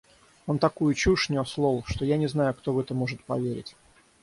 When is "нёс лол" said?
1.29-1.83